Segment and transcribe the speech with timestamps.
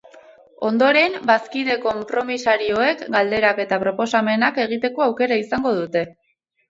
[0.69, 6.03] Ondoren, bazkide konpromisarioek galderak eta proposamenak egiteko aukera izango dute.